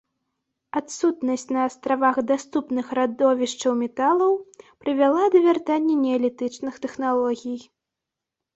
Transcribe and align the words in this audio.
Адсутнасць 0.79 1.43
на 1.57 1.59
астравах 1.69 2.17
даступных 2.31 2.85
радовішчаў 2.99 3.77
металаў 3.83 4.33
прывяла 4.81 5.23
да 5.35 5.39
вяртання 5.47 5.95
неалітычных 6.05 6.73
тэхналогій. 6.87 7.59